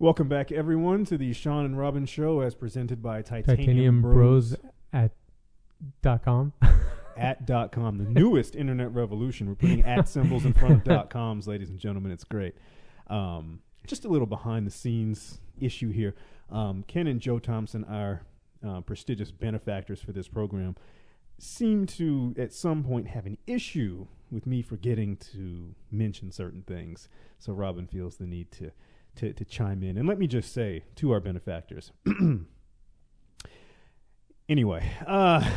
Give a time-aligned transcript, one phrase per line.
[0.00, 4.56] Welcome back, everyone, to the Sean and Robin Show, as presented by Titanium, Titanium Bros,
[4.56, 5.10] Bros at
[6.00, 6.54] dot com.
[7.18, 9.46] at dot com, the newest internet revolution.
[9.46, 12.12] We're putting at symbols in front of dot coms, ladies and gentlemen.
[12.12, 12.54] It's great.
[13.08, 16.14] Um, just a little behind the scenes issue here.
[16.50, 18.22] Um, Ken and Joe Thompson, our
[18.66, 20.76] uh, prestigious benefactors for this program,
[21.36, 27.10] seem to at some point have an issue with me forgetting to mention certain things.
[27.38, 28.70] So Robin feels the need to
[29.16, 29.96] to, to chime in.
[29.96, 31.92] And let me just say to our benefactors.
[34.48, 35.48] anyway, uh,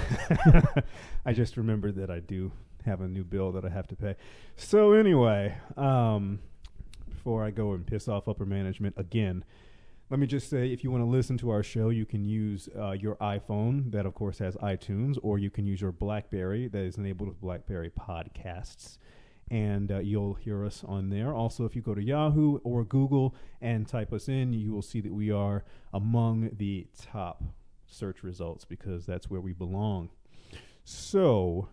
[1.25, 2.52] I just remembered that I do
[2.85, 4.16] have a new bill that I have to pay.
[4.55, 6.39] So anyway, um,
[7.09, 9.45] before I go and piss off upper management again,
[10.09, 12.70] let me just say if you want to listen to our show, you can use
[12.77, 16.83] uh, your iPhone, that of course has iTunes, or you can use your Blackberry, that
[16.83, 18.97] is enabled with Blackberry Podcasts.
[19.52, 21.33] And uh, you'll hear us on there.
[21.33, 25.02] Also, if you go to Yahoo or Google and type us in, you will see
[25.02, 27.44] that we are among the top
[27.85, 30.09] search results because that's where we belong.
[30.83, 31.69] So,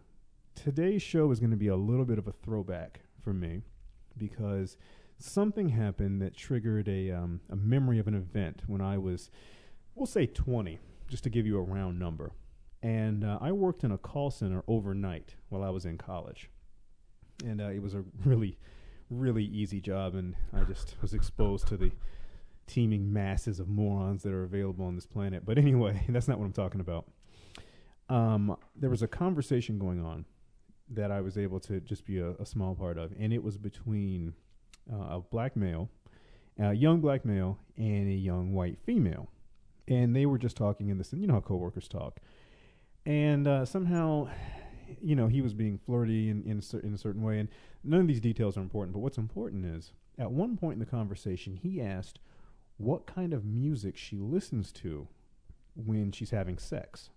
[0.54, 3.62] today's show is going to be a little bit of a throwback for me
[4.16, 4.76] because
[5.18, 9.30] something happened that triggered a um, a memory of an event when I was,
[9.94, 12.32] we'll say, 20, just to give you a round number.
[12.82, 16.48] And uh, I worked in a call center overnight while I was in college,
[17.44, 18.58] and uh, it was a really,
[19.10, 20.14] really easy job.
[20.14, 21.92] And I just was exposed to the
[22.66, 25.44] teeming masses of morons that are available on this planet.
[25.44, 27.06] But anyway, that's not what I'm talking about.
[28.08, 30.24] Um, there was a conversation going on
[30.90, 33.56] that I was able to just be a, a small part of, and it was
[33.56, 34.34] between
[34.92, 35.88] uh, a black male,
[36.58, 39.30] a young black male, and a young white female,
[39.86, 41.12] and they were just talking in this.
[41.12, 42.18] You know how coworkers talk,
[43.06, 44.28] and uh, somehow,
[45.00, 47.48] you know, he was being flirty in in a, cer- in a certain way, and
[47.84, 48.92] none of these details are important.
[48.92, 52.18] But what's important is, at one point in the conversation, he asked
[52.76, 55.06] what kind of music she listens to
[55.74, 57.10] when she's having sex,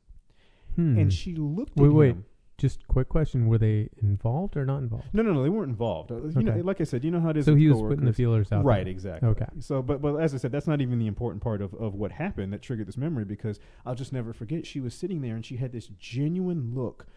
[0.75, 0.97] Hmm.
[0.97, 2.09] and she looked Wait, at wait.
[2.11, 2.25] him.
[2.59, 5.07] Just quick question: Were they involved or not involved?
[5.11, 6.11] No, no, no, they weren't involved.
[6.11, 6.61] Uh, You know, Okay.
[6.61, 7.45] like I said, you know how it is.
[7.45, 8.63] So he was putting the feelers out.
[8.63, 8.91] Right, there.
[8.91, 9.27] exactly.
[9.29, 9.47] Okay.
[9.59, 12.11] So, but but as I said, that's not even the important part of, of what
[12.13, 14.67] happened that triggered this memory because I'll just never forget.
[14.67, 17.07] She was sitting there and she had this genuine look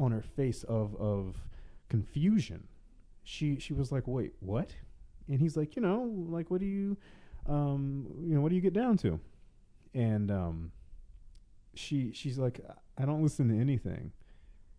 [0.00, 1.36] on her face of of
[1.88, 2.66] confusion.
[3.24, 4.74] She she was like, "Wait, what?"
[5.28, 6.96] And he's like, "You know, like what do you,
[7.46, 9.20] um, you know, what do you get down to?"
[9.94, 10.72] And um,
[11.74, 12.60] she she's like,
[12.96, 14.12] "I don't listen to anything."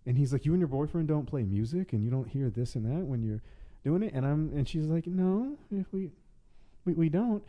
[0.06, 2.75] And he's like, "You and your boyfriend don't play music, and you don't hear this
[2.75, 3.41] and that when you're
[3.84, 6.09] doing it." And I'm and she's like, "No, if we
[6.85, 7.44] we, we don't."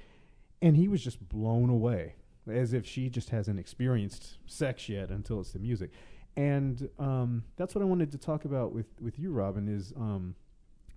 [0.63, 2.17] And he was just blown away,
[2.47, 5.91] as if she just hasn't experienced sex yet until it's the music.
[6.37, 9.69] And um, that's what I wanted to talk about with with you, Robin.
[9.69, 10.35] Is um,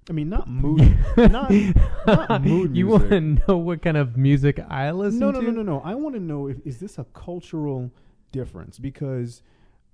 [0.10, 1.52] I mean, not mood, not,
[2.06, 5.42] not mood you want to know what kind of music I listen no, to?
[5.42, 5.82] no, no, no, no.
[5.84, 7.92] I want to know if is this a cultural
[8.32, 9.42] difference because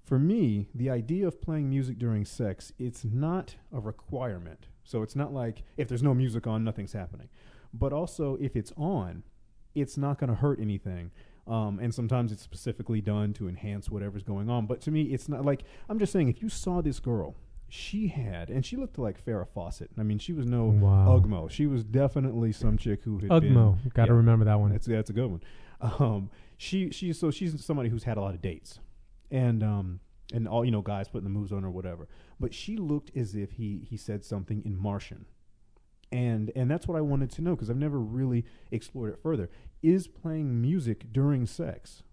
[0.10, 4.68] for me, the idea of playing music during sex, it's not a requirement.
[4.84, 7.30] So it's not like if there's no music on, nothing's happening.
[7.72, 9.22] But also, if it's on,
[9.76, 11.12] it's not going to hurt anything.
[11.50, 14.68] Um, and sometimes it's specifically done to enhance whatever's going on.
[14.68, 16.30] But to me, it's not like I'm just saying.
[16.30, 17.36] If you saw this girl,
[17.68, 19.90] she had, and she looked like Farrah Fawcett.
[19.98, 21.20] I mean, she was no Wow.
[21.20, 21.50] Ugmo.
[21.50, 23.94] She was definitely some chick who had been Ugmo.
[23.94, 24.18] Got to yeah.
[24.18, 24.72] remember that one.
[24.72, 25.42] that's that's a good one.
[25.82, 28.80] Um, she she so she's somebody who's had a lot of dates,
[29.32, 30.02] and um
[30.34, 32.08] and all you know guys putting the moves on or whatever.
[32.40, 35.26] But she looked as if he he said something in Martian,
[36.12, 39.50] and and that's what I wanted to know because I've never really explored it further.
[39.82, 42.04] Is playing music during sex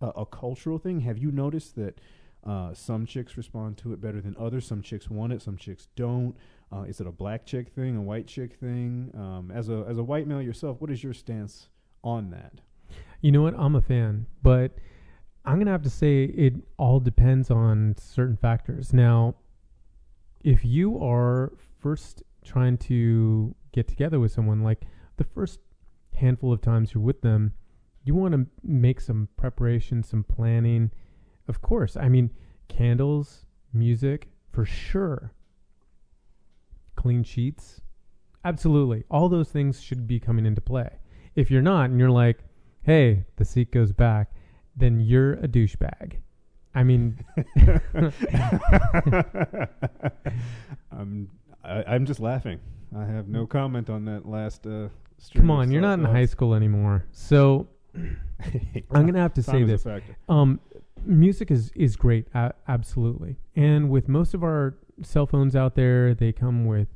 [0.00, 1.00] a, a cultural thing?
[1.00, 2.00] Have you noticed that?
[2.46, 4.64] Uh, some chicks respond to it better than others.
[4.64, 5.42] Some chicks want it.
[5.42, 6.36] Some chicks don't.
[6.72, 9.10] Uh, is it a black chick thing, a white chick thing?
[9.14, 11.68] Um, as a as a white male yourself, what is your stance
[12.04, 12.60] on that?
[13.20, 13.54] You know what?
[13.58, 14.72] I'm a fan, but
[15.44, 18.92] I'm gonna have to say it all depends on certain factors.
[18.92, 19.34] Now,
[20.44, 24.84] if you are first trying to get together with someone, like
[25.16, 25.60] the first
[26.14, 27.52] handful of times you're with them,
[28.04, 30.90] you want to make some preparation, some planning.
[31.48, 32.30] Of course, I mean
[32.68, 35.32] candles, music for sure.
[36.94, 37.82] Clean sheets,
[38.44, 39.04] absolutely.
[39.10, 41.00] All those things should be coming into play.
[41.34, 42.38] If you're not, and you're like,
[42.82, 44.32] hey, the seat goes back,
[44.74, 46.18] then you're a douchebag.
[46.74, 47.24] I mean,
[50.92, 51.28] I'm
[51.66, 52.60] I, I'm just laughing.
[52.96, 54.66] I have no comment on that last.
[54.66, 54.88] Uh,
[55.34, 57.04] come on, you're not in high school anymore.
[57.12, 60.02] So I'm gonna have to say Time is a this.
[60.28, 60.60] Um,
[61.04, 62.26] music is is great,
[62.68, 63.36] absolutely.
[63.54, 66.88] And with most of our cell phones out there, they come with.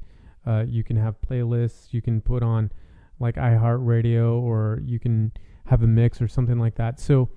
[0.47, 1.93] Uh, you can have playlists.
[1.93, 2.71] You can put on
[3.19, 5.33] like iHeartRadio, or you can
[5.67, 6.99] have a mix or something like that.
[6.99, 7.29] So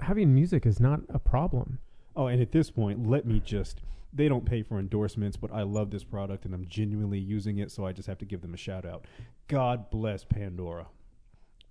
[0.00, 1.78] having music is not a problem.
[2.16, 3.80] Oh, and at this point, let me just.
[4.12, 7.70] They don't pay for endorsements, but I love this product and I'm genuinely using it,
[7.70, 9.06] so I just have to give them a shout out.
[9.48, 10.86] God bless Pandora.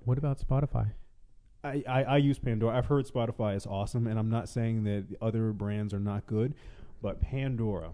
[0.04, 0.92] What about Spotify?
[1.64, 2.76] I, I, I use Pandora.
[2.76, 6.56] I've heard Spotify is awesome, and I'm not saying that other brands are not good,
[7.02, 7.92] but Pandora,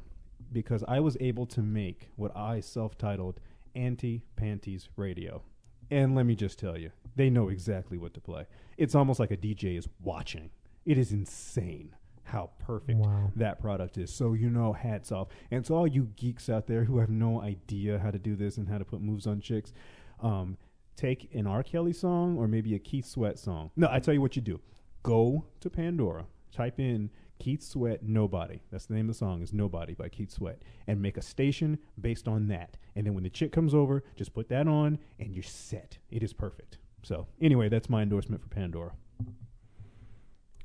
[0.54, 3.40] because I was able to make what I self titled
[3.76, 5.44] Anti Panties Radio.
[5.92, 8.46] And let me just tell you, they know exactly what to play.
[8.78, 10.50] It's almost like a DJ is watching.
[10.86, 11.96] It is insane
[12.28, 13.32] how perfect Wow.
[13.36, 14.14] that product is.
[14.14, 15.30] So you know, hats off.
[15.52, 18.58] And to all you geeks out there who have no idea how to do this
[18.58, 19.74] and how to put moves on chicks,
[20.22, 20.58] um,
[20.96, 21.64] take an R.
[21.64, 23.72] Kelly song or maybe a Keith Sweat song.
[23.76, 24.60] No, I tell you what you do.
[25.04, 27.10] Go to Pandora, type in
[27.40, 28.62] Keith Sweat Nobody.
[28.72, 30.64] That's the name of the song is Nobody by Keith Sweat.
[30.88, 32.78] And make a station based on that.
[32.96, 35.98] And then when the chick comes over, just put that on and you're set.
[36.10, 36.80] It is perfect.
[37.04, 38.94] So anyway, that's my endorsement for Pandora.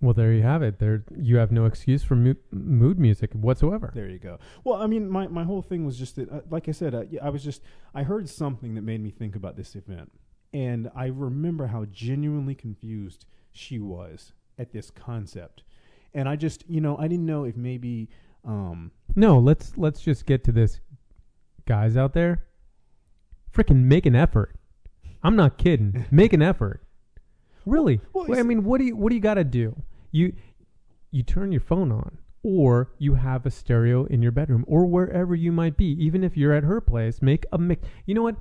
[0.03, 0.81] Well, there you have it.
[0.81, 3.93] There, you have no excuse for mo- mood music whatsoever.
[3.95, 4.39] There you go.
[4.65, 7.05] Well, I mean, my, my whole thing was just that, uh, like I said, uh,
[7.23, 7.63] I was just,
[7.95, 10.11] I heard something that made me think about this event.
[10.53, 15.63] And I remember how genuinely confused she was at this concept.
[16.13, 18.11] And I just, you know, I didn't know if maybe,
[18.45, 20.81] um, No, let's let's just get to this,
[21.65, 22.45] guys out there.
[23.55, 24.57] Freaking make an effort.
[25.23, 26.07] I'm not kidding.
[26.11, 26.83] make an effort.
[27.65, 28.01] Really?
[28.13, 29.77] Well, Well, I mean, what do you what do you got to do?
[30.13, 30.33] You
[31.11, 35.35] you turn your phone on, or you have a stereo in your bedroom, or wherever
[35.35, 35.87] you might be.
[35.99, 37.87] Even if you're at her place, make a mix.
[38.07, 38.37] You know what?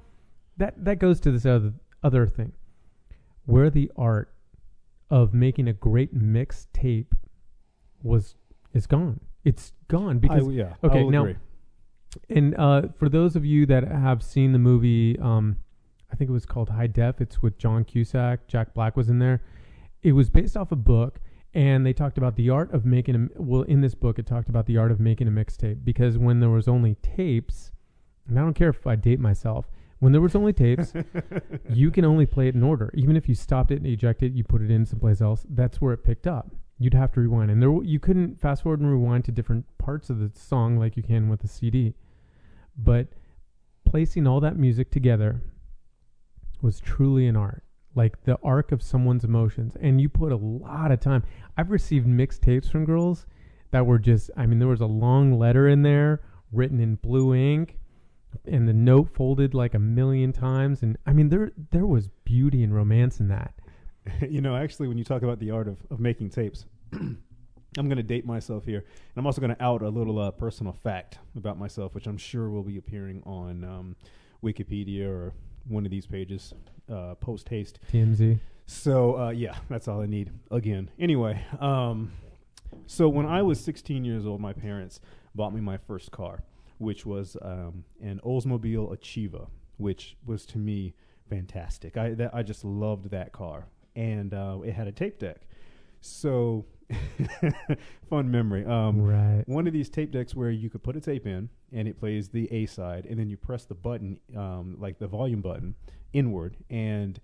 [0.58, 1.74] That that goes to this other
[2.04, 2.52] other thing,
[3.46, 4.34] where the art
[5.10, 7.16] of making a great mix tape
[8.04, 8.36] was
[8.74, 9.20] is gone.
[9.44, 11.36] It's gone because I, yeah, okay, now- agree.
[12.30, 15.58] and uh, for those of you that have seen the movie, um,
[16.12, 17.22] I think it was called High Def.
[17.22, 18.48] It's with John Cusack.
[18.48, 19.42] Jack Black was in there.
[20.04, 21.20] It was based off a book,
[21.54, 23.42] and they talked about the art of making a.
[23.42, 26.40] Well, in this book, it talked about the art of making a mixtape because when
[26.40, 27.72] there was only tapes,
[28.28, 29.68] and I don't care if I date myself.
[30.00, 30.94] When there was only tapes,
[31.70, 32.90] you can only play it in order.
[32.96, 35.46] Even if you stopped it and ejected it, you put it in someplace else.
[35.48, 36.50] That's where it picked up.
[36.80, 39.66] You'd have to rewind, and there w- you couldn't fast forward and rewind to different
[39.78, 41.94] parts of the song like you can with a CD.
[42.76, 43.10] But
[43.86, 45.42] placing all that music together
[46.62, 47.64] was truly an art,
[47.96, 49.76] like the arc of someone's emotions.
[49.80, 51.24] And you put a lot of time.
[51.58, 53.26] I've received mixed tapes from girls
[53.72, 54.32] that were just.
[54.38, 56.22] I mean, there was a long letter in there
[56.52, 57.78] written in blue ink
[58.46, 62.64] and the note folded like a million times and i mean there there was beauty
[62.64, 63.54] and romance in that
[64.30, 67.20] you know, actually, when you talk about the art of, of making tapes, I'm
[67.78, 68.80] going to date myself here.
[68.80, 72.18] And I'm also going to out a little uh, personal fact about myself, which I'm
[72.18, 73.96] sure will be appearing on um,
[74.44, 75.34] Wikipedia or
[75.68, 76.54] one of these pages
[76.92, 77.80] uh, post haste.
[77.92, 80.32] tmz So, uh, yeah, that's all I need.
[80.50, 80.90] Again.
[81.00, 82.12] Anyway, um,
[82.88, 85.00] so when I was 16 years old, my parents
[85.36, 86.44] bought me my first car,
[86.78, 89.48] which was um, an Oldsmobile Achieva,
[89.78, 90.94] which was to me
[91.30, 91.98] fantastic.
[91.98, 93.68] I, that, I just loved that car.
[93.96, 95.42] And uh, it had a tape deck.
[96.02, 96.66] So,
[98.10, 98.66] fun memory.
[98.66, 101.88] Um, right one of these tape decks where you could put a tape in and
[101.88, 105.42] it plays the A side, and then you press the button, um, like the volume
[105.42, 105.76] button,
[106.14, 107.20] inward, and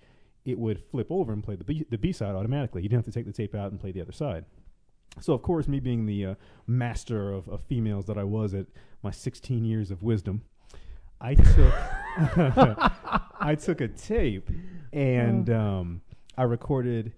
[0.46, 2.82] it would flip over and play the B, the B side automatically.
[2.82, 4.46] You didn't have to take the tape out and play the other side.
[5.20, 6.36] So, of course, me being the uh,
[6.68, 8.68] master of, of females that I was at
[9.04, 10.44] my 16 years of wisdom,
[11.20, 11.74] I took
[13.40, 14.50] I took a tape
[14.94, 16.02] and um,
[16.38, 17.14] I recorded.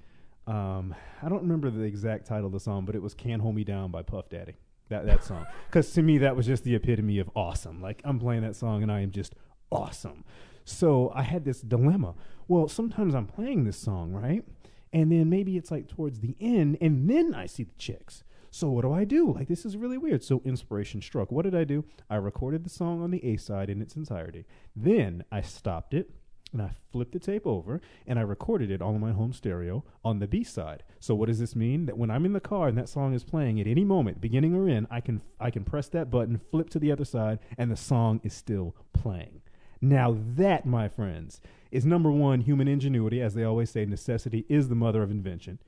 [0.47, 3.55] Um, I don't remember the exact title of the song, but it was "Can't Hold
[3.55, 4.55] Me Down" by Puff Daddy.
[4.89, 7.81] That that song, because to me that was just the epitome of awesome.
[7.81, 9.35] Like I'm playing that song and I am just
[9.71, 10.23] awesome.
[10.65, 12.15] So I had this dilemma.
[12.47, 14.43] Well, sometimes I'm playing this song right,
[14.91, 18.23] and then maybe it's like towards the end, and then I see the chicks.
[18.51, 19.31] So what do I do?
[19.31, 20.23] Like this is really weird.
[20.23, 21.31] So inspiration struck.
[21.31, 21.85] What did I do?
[22.09, 24.45] I recorded the song on the A side in its entirety.
[24.75, 26.09] Then I stopped it
[26.51, 29.83] and I flipped the tape over and I recorded it all on my home stereo
[30.03, 30.83] on the B side.
[30.99, 31.85] So what does this mean?
[31.85, 34.55] That when I'm in the car and that song is playing at any moment, beginning
[34.55, 37.71] or end, I can I can press that button, flip to the other side, and
[37.71, 39.41] the song is still playing.
[39.81, 41.39] Now that, my friends,
[41.71, 45.59] is number one, human ingenuity, as they always say, necessity is the mother of invention.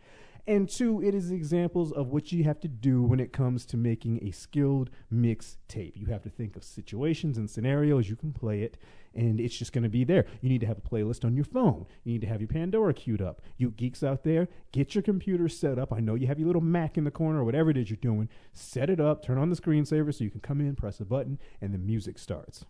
[0.47, 3.77] And two, it is examples of what you have to do when it comes to
[3.77, 5.95] making a skilled mix tape.
[5.95, 8.77] You have to think of situations and scenarios, you can play it,
[9.13, 10.25] and it's just going to be there.
[10.41, 11.85] You need to have a playlist on your phone.
[12.03, 13.41] You need to have your Pandora queued up.
[13.57, 15.93] You geeks out there, get your computer set up.
[15.93, 17.97] I know you have your little Mac in the corner or whatever it is you're
[17.97, 18.27] doing.
[18.51, 21.37] Set it up, turn on the screensaver so you can come in, press a button,
[21.61, 22.65] and the music starts.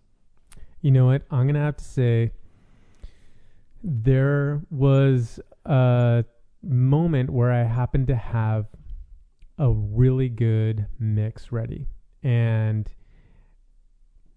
[0.82, 2.32] you know what i'm gonna have to say
[3.84, 6.24] there was a
[6.64, 8.68] moment where I happened to have
[9.58, 11.88] a really good mix ready.
[12.24, 12.92] And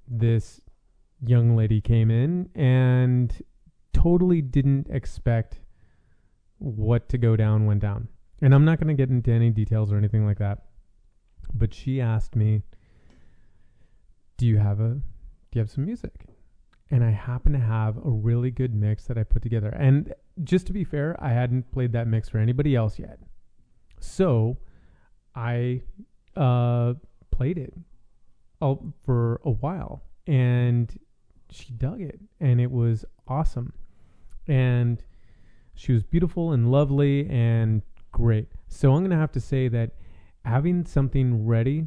[0.06, 0.60] this
[1.26, 3.42] young lady came in and
[3.92, 5.60] totally didn't expect
[6.58, 8.08] what to go down went down.
[8.40, 10.64] And I'm not going to get into any details or anything like that.
[11.52, 12.62] But she asked me,
[14.36, 15.02] "Do you have a do
[15.52, 16.26] you have some music?"
[16.90, 19.68] And I happen to have a really good mix that I put together.
[19.68, 20.12] And
[20.42, 23.18] just to be fair, I hadn't played that mix for anybody else yet.
[24.00, 24.58] So,
[25.34, 25.82] I
[26.36, 26.94] uh,
[27.30, 27.74] played it
[28.60, 30.98] all for a while and
[31.50, 33.72] she dug it and it was awesome.
[34.46, 35.02] And
[35.74, 38.48] she was beautiful and lovely and great.
[38.68, 39.90] So I'm going to have to say that
[40.44, 41.86] having something ready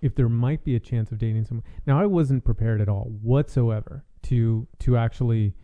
[0.00, 1.64] if there might be a chance of dating someone.
[1.86, 5.54] Now I wasn't prepared at all whatsoever to to actually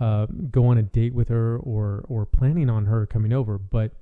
[0.00, 3.92] uh, go on a date with her or or planning on her coming over, but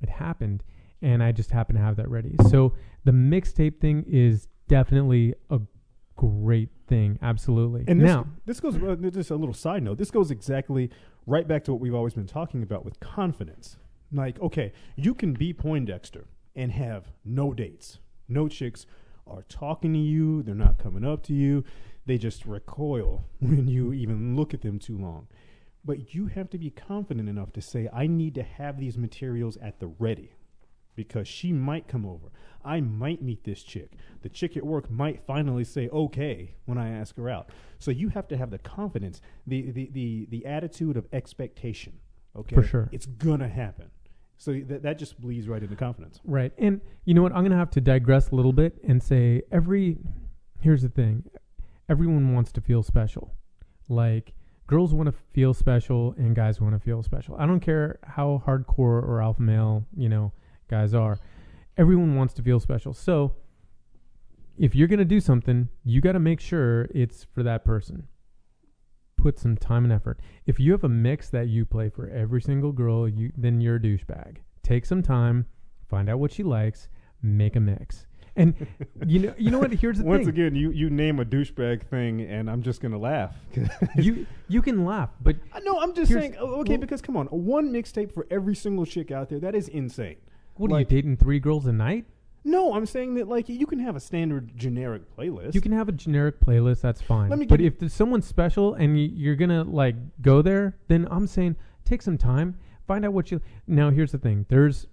[0.00, 0.62] it happened
[1.02, 2.36] and I just happened to have that ready.
[2.50, 5.60] So the mixtape thing is definitely a
[6.16, 7.18] great thing.
[7.22, 7.84] Absolutely.
[7.88, 9.98] And this, now, this goes uh, just a little side note.
[9.98, 10.90] This goes exactly
[11.26, 13.76] right back to what we've always been talking about with confidence.
[14.12, 18.86] Like, okay, you can be Poindexter and have no dates, no chicks
[19.26, 20.42] are talking to you.
[20.42, 21.64] They're not coming up to you.
[22.10, 25.28] They just recoil when you even look at them too long.
[25.84, 29.56] But you have to be confident enough to say, I need to have these materials
[29.58, 30.32] at the ready
[30.96, 32.32] because she might come over.
[32.64, 33.92] I might meet this chick.
[34.22, 37.50] The chick at work might finally say okay when I ask her out.
[37.78, 41.92] So you have to have the confidence, the the the, the attitude of expectation.
[42.34, 42.88] Okay, For sure.
[42.90, 43.88] it's gonna happen.
[44.36, 46.18] So that that just bleeds right into confidence.
[46.24, 46.52] Right.
[46.58, 47.30] And you know what?
[47.30, 49.98] I'm going to have to digress a little bit and say every
[50.60, 51.22] here's the thing.
[51.90, 53.34] Everyone wants to feel special.
[53.88, 54.32] Like
[54.68, 57.34] girls want to feel special and guys want to feel special.
[57.36, 60.32] I don't care how hardcore or alpha male, you know,
[60.68, 61.18] guys are.
[61.76, 62.94] Everyone wants to feel special.
[62.94, 63.34] So
[64.56, 68.06] if you're going to do something, you got to make sure it's for that person.
[69.16, 70.20] Put some time and effort.
[70.46, 73.76] If you have a mix that you play for every single girl, you then you're
[73.76, 74.36] a douchebag.
[74.62, 75.46] Take some time,
[75.88, 76.88] find out what she likes,
[77.20, 78.06] make a mix.
[78.36, 78.54] And
[79.06, 79.72] you know, you know what?
[79.72, 80.10] Here's the thing.
[80.10, 80.28] Once thing.
[80.34, 83.34] again, you, you name a douchebag thing, and I'm just gonna laugh.
[83.96, 85.80] you you can laugh, but I know.
[85.80, 86.36] I'm just Here's- saying.
[86.38, 89.40] oh, Okay, well- because come on, one mixtape for every single chick out there.
[89.40, 90.16] That is insane.
[90.54, 92.04] what Like- are you dating three girls a night?
[92.42, 95.54] No, I'm saying that like you can have a standard generic playlist.
[95.54, 97.28] You can have a generic playlist, that's fine.
[97.28, 100.40] Let me but give you- if there's someone special and you, you're gonna like go
[100.40, 102.56] there, then I'm saying take some time,
[102.86, 103.40] find out what you.
[103.66, 104.86] Now here's the thing: there's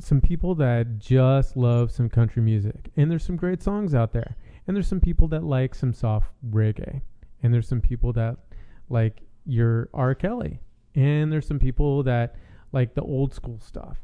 [0.00, 4.36] some people that just love some country music, and there's some great songs out there,
[4.66, 7.02] and there's some people that like some soft reggae,
[7.42, 8.36] and there's some people that
[8.88, 10.14] like your R.
[10.14, 10.60] Kelly,
[10.94, 12.36] and there's some people that
[12.72, 13.98] like the old school stuff.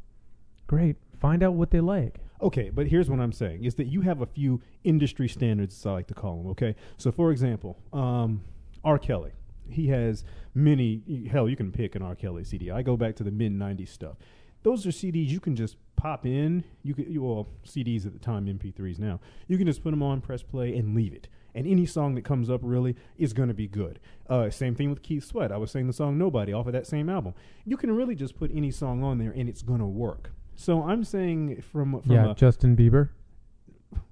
[0.66, 2.18] Great, find out what they like.
[2.40, 5.86] Okay, but here's what I'm saying is that you have a few industry standards, as
[5.86, 6.46] I like to call them.
[6.52, 8.42] Okay, so for example, um,
[8.84, 8.98] R.
[8.98, 9.32] Kelly,
[9.68, 11.28] he has many.
[11.30, 12.14] Hell, you can pick an R.
[12.14, 12.70] Kelly CD.
[12.70, 14.16] I go back to the mid '90s stuff.
[14.62, 16.64] Those are CDs you can just pop in.
[16.82, 19.20] You can, you, well, CDs at the time, MP3s now.
[19.48, 21.28] You can just put them on, press play, and leave it.
[21.54, 24.00] And any song that comes up really is going to be good.
[24.28, 25.52] Uh, same thing with Keith Sweat.
[25.52, 27.34] I was saying the song "Nobody" off of that same album.
[27.66, 30.32] You can really just put any song on there, and it's going to work.
[30.54, 33.10] So I'm saying from, from yeah, Justin Bieber.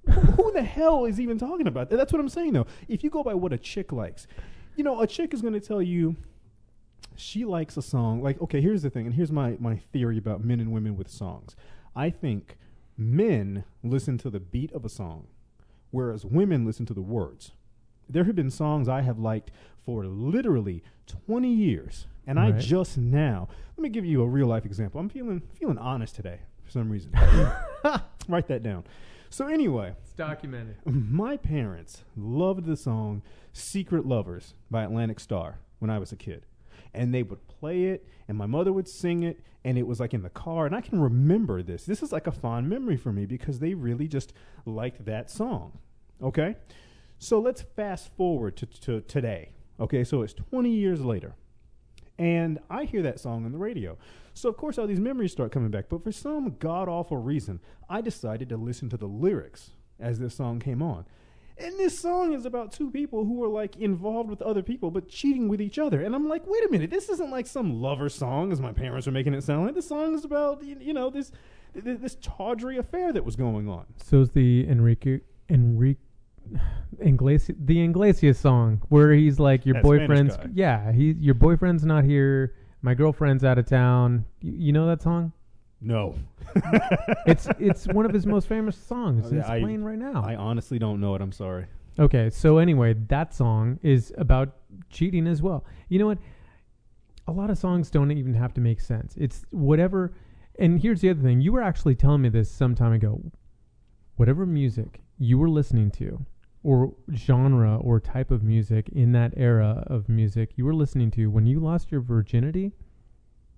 [0.35, 1.97] who the hell is even talking about that?
[1.97, 2.67] That's what I'm saying though.
[2.87, 4.27] If you go by what a chick likes,
[4.75, 6.15] you know, a chick is going to tell you
[7.15, 8.21] she likes a song.
[8.21, 11.09] Like, okay, here's the thing, and here's my my theory about men and women with
[11.09, 11.55] songs.
[11.95, 12.57] I think
[12.97, 15.27] men listen to the beat of a song,
[15.91, 17.51] whereas women listen to the words.
[18.09, 19.51] There have been songs I have liked
[19.85, 23.47] for literally 20 years, and I just now.
[23.77, 24.99] Let me give you a real life example.
[24.99, 27.11] I'm feeling feeling honest today for some reason.
[28.27, 28.83] Write that down.
[29.29, 30.75] So anyway, It's documented.
[30.85, 33.21] my parents loved the song
[33.53, 36.45] Secret Lovers by Atlantic Starr when I was a kid.
[36.93, 40.13] And they would play it, and my mother would sing it, and it was like
[40.13, 40.65] in the car.
[40.65, 41.85] And I can remember this.
[41.85, 44.33] This is like a fond memory for me because they really just
[44.65, 45.79] liked that song.
[46.21, 46.55] Okay?
[47.19, 49.51] So let's fast forward to, to today.
[49.79, 51.35] Okay, so it's 20 years later.
[52.17, 53.97] And I hear that song on the radio.
[54.33, 55.85] So, of course, all these memories start coming back.
[55.89, 60.35] But for some god awful reason, I decided to listen to the lyrics as this
[60.35, 61.05] song came on.
[61.63, 65.07] And this song is about two people who are like involved with other people but
[65.07, 66.01] cheating with each other.
[66.01, 69.07] And I'm like, wait a minute, this isn't like some lover song as my parents
[69.07, 69.75] are making it sound like.
[69.75, 71.31] This song is about, you know, this
[71.73, 73.85] th- this tawdry affair that was going on.
[74.03, 75.99] So's the Enrique Enrique
[77.03, 82.03] Inglesi- the Iglesias song where he's like your That boyfriend's yeah he your boyfriend's not
[82.03, 85.31] here my girlfriend's out of town you, you know that song
[85.81, 86.15] No.
[87.25, 89.25] it's it's one of his most famous songs.
[89.27, 90.23] Oh, yeah, it's I- playing right now.
[90.25, 91.21] I honestly don't know it.
[91.21, 91.65] I'm sorry.
[91.99, 94.55] okay so anyway that song is about
[94.89, 95.65] cheating as well.
[95.89, 96.19] You know what?
[97.27, 99.15] A lot of songs don't even have to make sense.
[99.17, 100.13] It's whatever
[100.59, 101.41] and here's the other thing.
[101.41, 103.21] You were actually telling me this some time ago.
[104.17, 106.25] Whatever music you were listening to
[106.63, 111.27] or genre or type of music in that era of music you were listening to
[111.27, 112.71] when you lost your virginity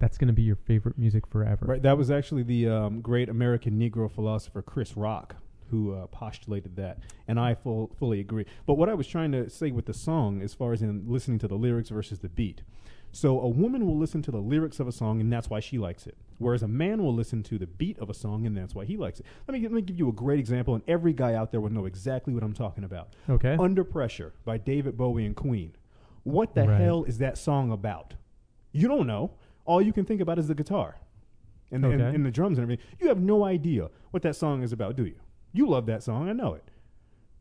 [0.04, 1.82] that's going to be your favorite music forever Right.
[1.82, 5.36] That was actually the um, great American Negro philosopher Chris Rock
[5.70, 8.46] who uh, postulated that, and I full, fully agree.
[8.68, 11.40] But what I was trying to say with the song, as far as in listening
[11.40, 12.62] to the lyrics versus the beat,
[13.12, 15.80] so a woman will listen to the lyrics of a song, and that's why she
[15.80, 16.16] likes it.
[16.38, 18.98] Whereas a man will listen to the beat of a song, and that's why he
[18.98, 19.26] likes it.
[19.48, 21.72] Let me let me give you a great example, and every guy out there will
[21.72, 23.14] know exactly what I'm talking about.
[23.30, 25.76] okay Under Pressure by David Bowie and Queen.
[26.24, 26.82] What the Right.
[26.82, 28.14] hell is that song about?
[28.72, 29.32] You don't know.
[29.66, 30.98] All you can think about is the guitar
[31.72, 32.16] and, and, Okay.
[32.16, 32.86] and the drums and everything.
[33.00, 35.16] You have no idea what that song is about, do you?
[35.54, 36.30] You love that song.
[36.30, 36.64] I know it.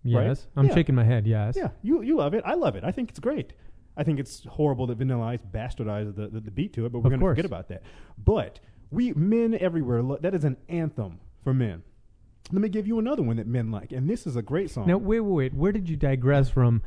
[0.05, 0.27] right?
[0.27, 0.75] yes i'm Yeah.
[0.75, 2.43] shaking my head yes Yeah, you, you love it.
[2.45, 2.85] I love it.
[2.85, 3.53] I think it's great.
[3.97, 7.01] I think it's horrible that Vanilla Ice bastardized the, the, the beat to it, but
[7.01, 7.83] we're going to forget about that.
[8.17, 8.59] But
[8.91, 11.83] we, men everywhere, lo- that is an anthem for men.
[12.51, 14.87] Let me give you another one that men like, and this is a great song.
[14.87, 16.83] now wait wait wait where did you digress from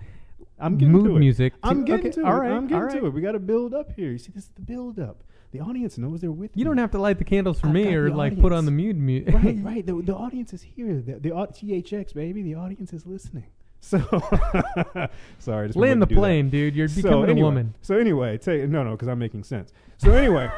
[0.59, 1.19] I'm getting mood to it.
[1.19, 2.39] music I'm getting okay, to all it.
[2.39, 3.09] right, I'm getting to it.
[3.13, 4.11] We got to build up here.
[4.11, 5.23] You see, this is the build up.
[5.51, 6.69] The audience knows they're with you me.
[6.69, 8.95] don't have to light the candles for I've me or like put on the mute
[8.97, 9.85] mute right, right.
[9.85, 11.01] The, the audience is here.
[11.01, 12.41] The, the THX baby.
[12.41, 13.45] The audience is listening.
[13.81, 13.99] So
[15.39, 16.19] sorry, just land the do that.
[16.21, 19.19] plane dude you're So becoming anyway- a woman So anyway, take, no, no, because I'm
[19.19, 19.71] making sense.
[19.97, 20.49] So anyway,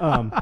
[0.00, 0.32] um,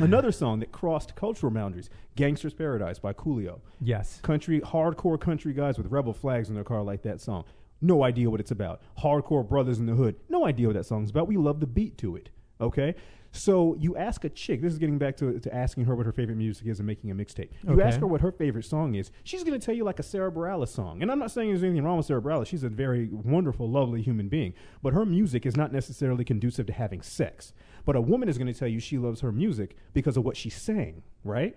[0.00, 3.60] another song that crossed cultural boundaries: "Gangsta's Paradise" by Coolio.
[3.82, 7.44] yes Country, hardcore country guys with rebel flags in their car like that song.
[7.80, 8.80] No idea what it's about.
[8.98, 10.16] Hardcore brothers in the hood.
[10.28, 11.28] No idea what that song's about.
[11.28, 12.30] We love the beat to it.
[12.60, 12.94] Okay.
[13.30, 14.62] So you ask a chick.
[14.62, 17.10] This is getting back to, to asking her what her favorite music is and making
[17.10, 17.50] a mixtape.
[17.62, 17.82] You Okay.
[17.82, 19.10] ask her what her favorite song is.
[19.22, 21.02] She's going to tell you like a Sara Bareilles song.
[21.02, 22.46] And I'm not saying there's anything wrong with Sara Bareilles.
[22.46, 24.54] She's a very wonderful, lovely human being.
[24.82, 27.52] But her music is not necessarily conducive to having sex.
[27.84, 30.36] But a woman is going to tell you she loves her music because of what
[30.36, 31.02] she's saying.
[31.22, 31.54] Right.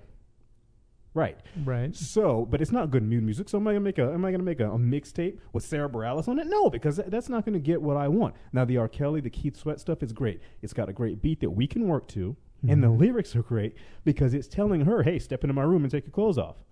[1.13, 1.37] Right.
[1.65, 3.49] right So, but it's not good mood music.
[3.49, 5.89] So am I gonna make a am I gonna make a, a mixtape with Sara
[5.89, 6.47] Bareilles on it?
[6.47, 8.33] No, because that- that's not gonna get what I want.
[8.53, 8.87] Now the R.
[8.87, 10.39] Kelly, the Keith Sweat stuff is great.
[10.61, 12.99] It's got a great beat that we can work to, and the Mhm.
[12.99, 16.11] lyrics are great because it's telling her, "Hey, step into my room and take your
[16.13, 16.63] clothes off."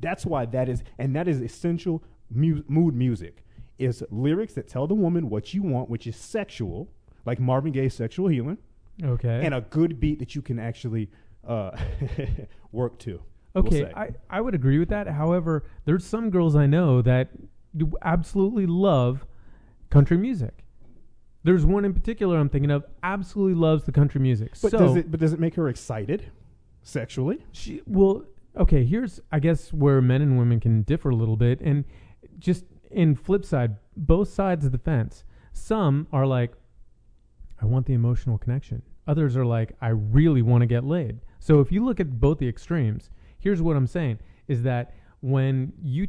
[0.00, 3.44] That's why that is, and that is essential mu- mood music.
[3.78, 6.88] Is lyrics that tell the woman what you want, which is sexual,
[7.26, 8.56] like Marvin Gaye's "Sexual Healing,"
[9.02, 11.10] okay and a good beat that you can actually
[11.46, 11.76] uh,
[12.72, 13.20] work to.
[13.54, 13.92] We'll Okay.
[13.94, 15.06] I, I would agree with that.
[15.06, 17.28] However, there's some girls I know that
[17.76, 19.24] do absolutely love
[19.90, 20.64] country music.
[21.44, 24.52] There's one in particular I'm thinking of absolutely loves the country music.
[24.62, 25.10] But so does it?
[25.10, 26.30] But does it make her excited,
[26.82, 27.44] sexually?
[27.52, 28.24] she well,
[28.56, 31.84] okay, here's I guess where men and women can differ a little bit and
[32.38, 35.24] just in flip side, both sides of the fence.
[35.52, 36.52] Some are like
[37.60, 38.82] I want the emotional connection.
[39.06, 41.20] Others are like I really want to get laid.
[41.40, 43.10] So if you look at both the extremes,
[43.44, 46.08] here's what I'm saying is that when you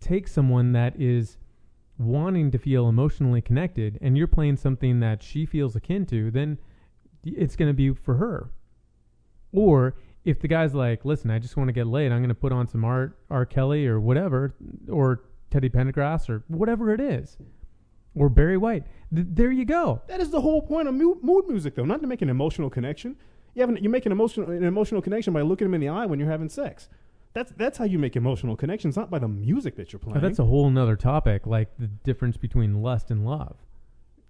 [0.00, 1.38] take someone that is
[1.98, 6.58] wanting to feel emotionally connected and you're playing something that she feels akin to, then
[7.24, 8.50] it's going to be for her.
[9.52, 12.34] Or if the guy's like, listen, I just want to get laid, I'm going to
[12.34, 13.46] put on some Art, R.
[13.46, 14.54] Kelly or whatever,
[14.90, 17.38] or Teddy Pendergrass or whatever it is,
[18.14, 18.84] or Barry White.
[19.14, 20.02] Th- there you go.
[20.08, 23.16] That is the whole point of mood music, though, not to make an emotional connection.
[23.56, 25.88] You have an, you make an emotional an emotional connection by looking them in the
[25.88, 26.90] eye when you're having sex.
[27.32, 30.14] That's that's how you make emotional connections, not by the music that you're playing.
[30.20, 33.56] But that's a whole nother topic, like the difference between lust and love.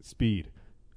[0.00, 0.48] speed.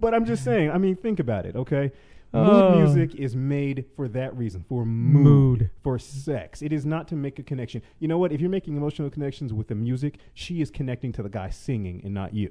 [0.00, 0.70] but I'm just saying.
[0.72, 1.54] I mean, think about it.
[1.56, 1.92] Okay,
[2.32, 2.76] mood Oh.
[2.78, 5.22] music is made for that reason, for mood,
[5.60, 5.70] Mood.
[5.82, 6.62] for sex.
[6.62, 7.80] It is not to make a connection.
[8.00, 8.32] You know what?
[8.32, 12.00] If you're making emotional connections with the music, she is connecting to the guy singing
[12.04, 12.50] and not you.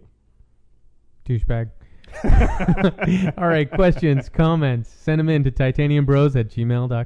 [1.27, 1.71] Douchebag.
[3.37, 7.03] All right, questions, comments, send them in to titaniumbros at gmail.com.